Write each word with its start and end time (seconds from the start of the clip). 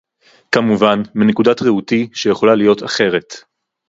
כמובן, 0.51 1.01
מנקודת 1.15 1.61
ראותי, 1.61 2.09
שיכולה 2.13 2.55
להיות 2.55 2.83
אחרת 2.83 3.33